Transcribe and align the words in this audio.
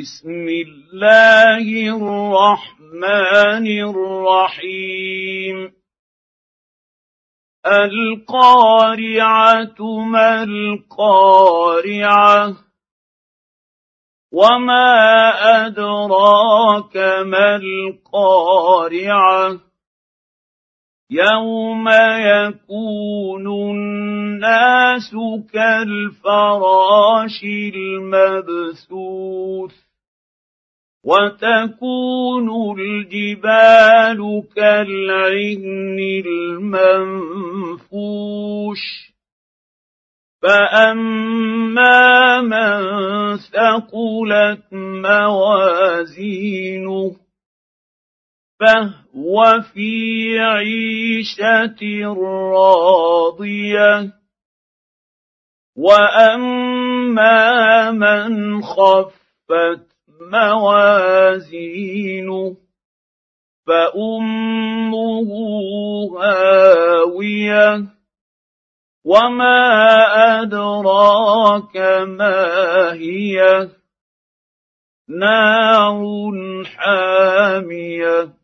بسم 0.00 0.48
الله 0.48 1.66
الرحمن 1.96 3.66
الرحيم. 3.90 5.72
القارعة 7.66 9.80
ما 10.12 10.42
القارعة؟ 10.42 12.56
وما 14.32 14.94
أدراك 15.66 16.96
ما 17.26 17.56
القارعة؟ 17.56 19.60
يوم 21.10 21.88
يكون 22.18 23.46
الناس 24.42 25.14
كالفراش 25.52 27.44
المبثوث 27.74 28.94
وتكون 31.04 32.48
الجبال 32.80 34.42
كالعهن 34.56 35.98
المنفوش 37.46 38.02
فاما 40.42 42.40
من 42.40 42.82
ثقلت 43.36 44.64
موازينه 45.02 46.42
فهو 48.60 49.60
في 49.74 50.38
عيشه 50.38 51.80
راضيه 52.54 54.21
واما 55.82 57.40
من 57.90 58.62
خفت 58.62 59.86
موازينه 60.32 61.76
فامه 63.66 65.30
هاويه 66.18 67.84
وما 69.04 69.60
ادراك 70.40 71.76
ما 72.06 72.92
هي 72.92 73.68
نار 75.08 76.02
حاميه 76.64 78.41